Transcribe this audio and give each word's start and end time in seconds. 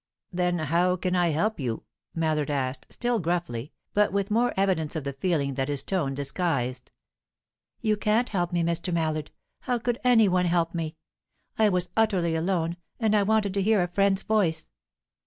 "Then 0.33 0.57
how 0.57 0.95
can 0.95 1.15
I 1.15 1.27
help 1.27 1.59
you?" 1.59 1.83
Mallard 2.15 2.49
asked, 2.49 2.87
still 2.91 3.19
gruffly, 3.19 3.71
but 3.93 4.11
with 4.11 4.31
more 4.31 4.51
evidence 4.57 4.95
of 4.95 5.03
the 5.03 5.13
feeling 5.13 5.53
that 5.53 5.67
his 5.69 5.83
tone 5.83 6.15
disguised. 6.15 6.91
"You 7.81 7.95
can't 7.95 8.29
help 8.29 8.51
me, 8.51 8.63
Mr. 8.63 8.91
Mallard. 8.91 9.29
How 9.59 9.77
could 9.77 9.99
any 10.03 10.27
one 10.27 10.47
help 10.47 10.73
me? 10.73 10.95
I 11.59 11.69
was 11.69 11.89
utterly 11.95 12.35
alone, 12.35 12.77
and 12.99 13.15
I 13.15 13.21
wanted 13.21 13.53
to 13.53 13.61
hear 13.61 13.83
a 13.83 13.87
friend's 13.87 14.23
voice." 14.23 14.71